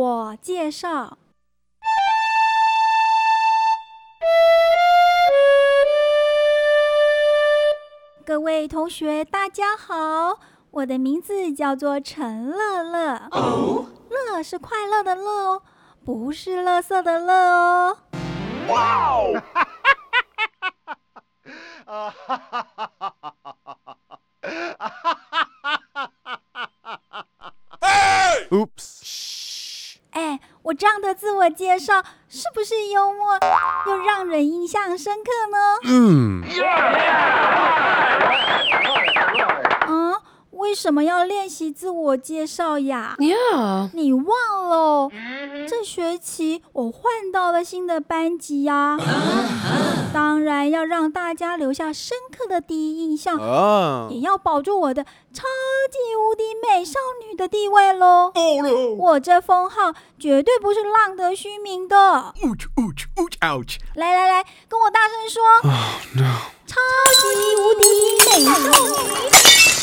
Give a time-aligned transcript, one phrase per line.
[0.00, 1.18] 我介绍。
[8.24, 10.40] 各位同学，大家好，
[10.70, 13.28] 我的名字叫做陈乐乐。
[13.32, 15.62] 哦，乐是快乐的乐哦，
[16.02, 17.98] 不是乐色的乐哦。
[18.68, 19.42] 哇哦！
[21.84, 23.20] 啊哈哈哈哈
[23.74, 23.96] 哈
[28.50, 28.99] ！Oops！
[30.80, 33.38] 这样的自我介绍是不是幽默
[33.86, 35.58] 又让人印象深刻呢？
[35.84, 36.42] 嗯。
[40.52, 43.16] 为什么要练习自我介绍呀？
[43.92, 44.24] 你忘
[44.70, 45.10] 了？
[45.68, 48.96] 这学期我换到了新的班级呀，
[50.12, 53.38] 当然要让大家留下深刻的第一印象，
[54.10, 55.44] 也要保住我的超
[55.90, 58.32] 级无敌美少女的地位喽。
[58.98, 62.34] 我这封号绝对不是浪得虚名的。
[63.94, 65.42] 来来来，跟我大声说：
[66.66, 66.76] 超
[67.20, 67.84] 级无敌
[68.26, 69.79] 美少女！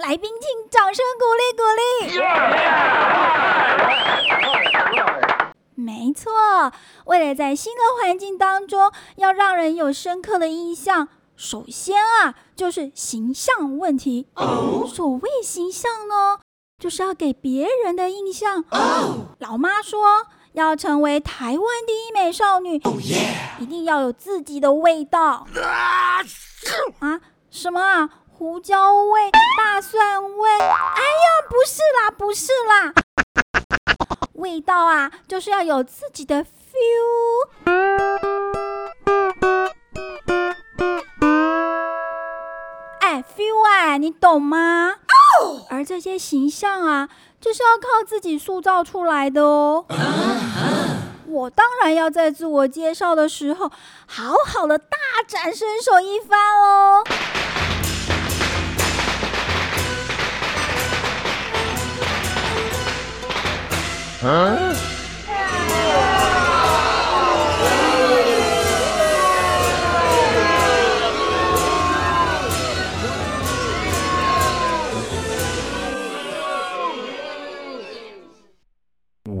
[0.00, 2.18] 来宾，请掌声鼓励鼓励。
[5.74, 6.32] 没错，
[7.04, 14.26] 为了在新的环境当中要让人有深刻的印象，首先啊就是形象问题。
[14.88, 16.38] 所谓形象呢，
[16.78, 18.64] 就是要给别人的印象。
[19.38, 22.80] 老妈说，要成为台湾第一美少女，
[23.58, 25.46] 一定要有自己的味道。
[27.00, 27.20] 啊？
[27.50, 28.08] 什么啊？
[28.40, 30.72] 胡椒味、大蒜味，哎呀，
[31.50, 32.94] 不是啦，不是啦，
[34.32, 36.48] 味道啊，就是要有自己的 feel。
[43.00, 44.94] 哎，feel 哎，你懂吗？
[45.68, 47.10] 而这些形象啊，
[47.42, 49.84] 就是要靠自己塑造出来的哦。
[51.26, 53.70] 我当然要在自我介绍的时候，
[54.06, 54.96] 好好的大
[55.28, 57.04] 展身手一番哦。
[64.22, 64.74] 嗯。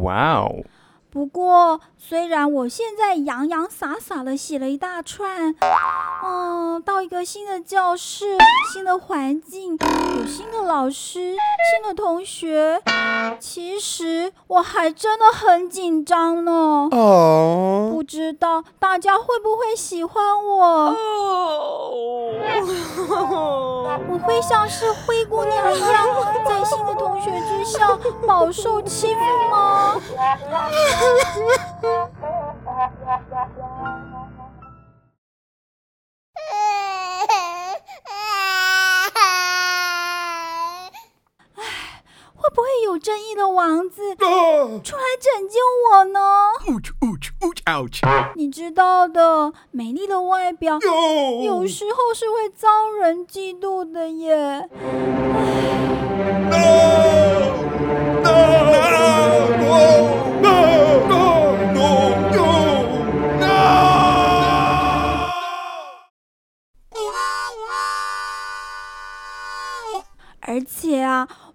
[0.02, 0.64] 哇哦！
[1.10, 5.54] 不过，虽然我现在洋洋洒洒的写了一大串，
[6.24, 8.38] 嗯，到一个新的教室、
[8.72, 9.78] 新的环境、
[10.18, 11.36] 有新的老师、
[11.70, 12.82] 新的同学，
[13.38, 16.88] 其实我还真的很紧张呢。
[16.90, 20.96] 哦，不知道大家会不会喜欢我？
[24.08, 26.06] 我会像是灰姑娘一样，
[26.46, 27.96] 在新的同学之下
[28.26, 30.00] 饱受欺负吗？
[31.80, 31.88] 会
[42.54, 44.30] 不会有正义的王子出来
[45.18, 45.58] 拯救
[45.90, 46.20] 我呢？
[48.34, 50.78] 你知道的，美丽的外表
[51.42, 54.68] 有时候是会遭人嫉妒的耶。
[56.52, 56.99] 而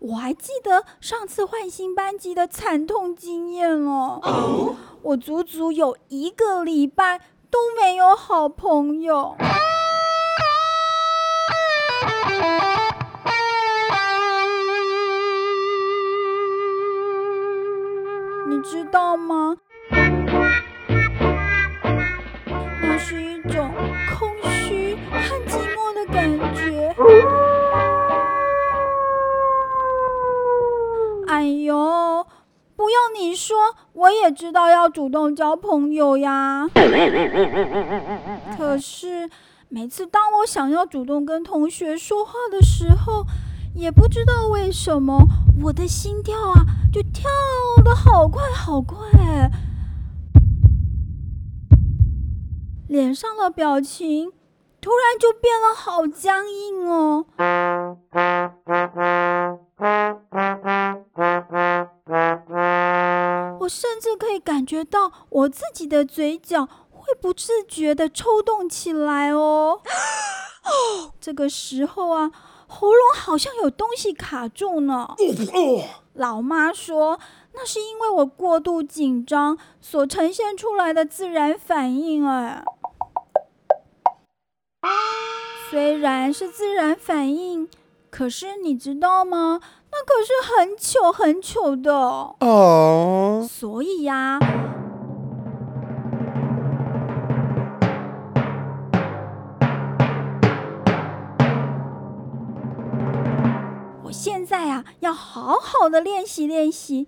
[0.07, 4.75] 我还记得上次换新班级的惨痛经验哦。
[5.01, 9.35] 我足足有一个礼拜都没有好朋友。
[18.47, 19.57] 你知道吗？
[22.81, 23.34] 那是
[32.17, 32.27] 呦，
[32.75, 33.57] 不用你说，
[33.93, 36.67] 我也知道要主动交朋友呀。
[38.57, 39.29] 可是
[39.69, 43.25] 每次当我想要主动跟同学说话的时候，
[43.73, 45.19] 也不知道为什么
[45.63, 47.29] 我的心跳啊就跳
[47.83, 48.97] 得好快好快，
[52.87, 54.31] 脸上的表情
[54.79, 57.25] 突然就变得好僵硬哦。
[63.65, 69.81] 我我甚至可以感觉到我自己的嘴角会不自觉的抽动起来哦。
[71.19, 72.31] 这个时候啊，
[72.67, 75.15] 喉咙好像有东西卡住呢。
[76.13, 77.19] 老妈说，
[77.53, 82.23] 那是因为我过度紧张所呈现出来的自然反应。
[82.27, 82.63] 哎，
[85.71, 87.67] 虽然是自然反应，
[88.11, 89.59] 可是你知道吗？
[89.95, 93.47] 那可是很糗很糗的哦。
[93.49, 94.39] 所以呀。
[104.11, 107.07] 现在啊，要好好的练习练习。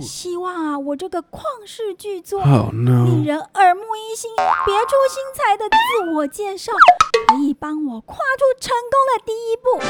[0.00, 5.76] 希望啊，我这个旷世巨作、令人耳目一新、别出心裁的自
[6.14, 6.72] 我介绍，
[7.28, 9.80] 可以帮我跨出成功的第一步。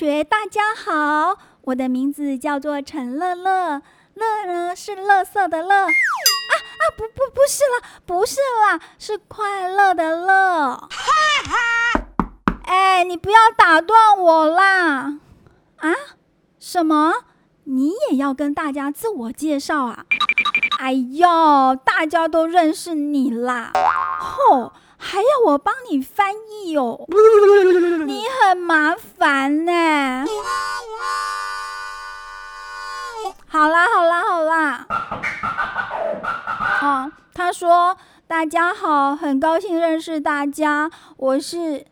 [0.00, 3.82] 学，大家好，我的名字叫做陈乐乐，
[4.14, 10.74] 乐呢是乐色的乐，啊啊不不不是啦，不是啦，是快乐的乐。
[10.74, 10.88] 哈
[11.44, 12.06] 哈
[12.64, 15.18] 哎，你不要打断我啦！
[15.76, 15.92] 啊？
[16.58, 17.12] 什么？
[17.64, 20.06] 你也要跟大家自我介绍啊？
[20.78, 23.70] 哎呦，大家都认识你啦！
[24.18, 24.72] 吼！
[25.02, 27.06] 还要我帮你翻译哦，
[28.06, 29.72] 你很麻烦呢。
[33.48, 34.86] 好啦好啦好啦，
[36.78, 37.96] 好，他说
[38.28, 41.86] 大家好，很高兴认识大家，我是。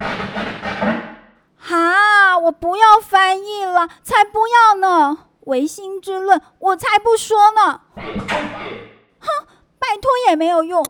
[1.59, 5.19] 哈，我不要翻译了，才不要呢！
[5.41, 7.81] 唯心之论，我才不说呢。
[7.97, 9.47] 哼，
[9.79, 10.85] 拜托也没有用。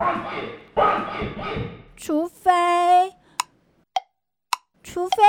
[2.01, 3.13] 除非，
[4.81, 5.21] 除非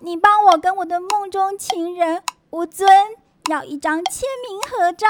[0.00, 2.90] 你帮我跟我的梦中情人吴尊
[3.48, 5.08] 要一张签名合照。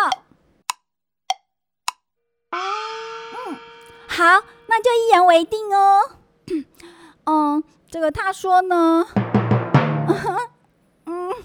[2.51, 2.61] 嗯，
[4.07, 6.13] 好，那就一言为定哦。
[7.27, 9.09] 嗯，这个他说呢，
[11.07, 11.35] 嗯，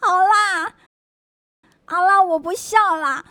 [0.00, 0.74] 好啦，
[1.84, 3.24] 好啦，我不笑啦。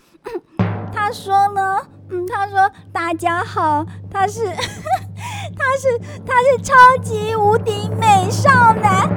[0.94, 1.92] 他说呢。
[2.10, 4.46] 嗯，他说：“大家好，他是，
[5.58, 9.10] 他是，他是超级无敌美少男。”